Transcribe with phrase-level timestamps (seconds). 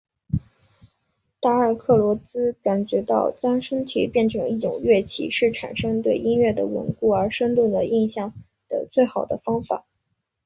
[1.39, 8.33] 达尔克罗兹感觉到将身体变成一种乐器是产生对音乐的稳固而生动的印象
[8.67, 9.85] 的最好的方法。